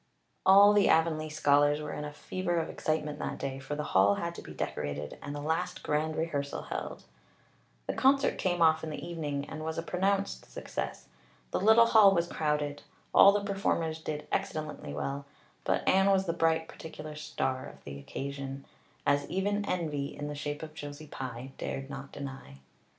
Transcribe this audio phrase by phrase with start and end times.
[0.47, 4.15] All the Avonlea scholars were in a fever of excitement that day, for the hall
[4.15, 7.03] had to be decorated and a last grand rehearsal held.
[7.85, 11.07] The concert came off in the evening and was a pronounced success.
[11.51, 12.81] The little hall was crowded;
[13.13, 15.27] all the performers did excellently well,
[15.65, 18.65] but Anne was the bright particular star of the occasion,
[19.05, 22.57] as even envy, in the shape of Josie Pye, dared not deny.